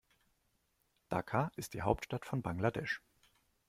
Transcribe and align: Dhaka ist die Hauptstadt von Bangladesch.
Dhaka 1.09 1.51
ist 1.57 1.75
die 1.75 1.83
Hauptstadt 1.83 2.25
von 2.25 2.41
Bangladesch. 2.41 3.03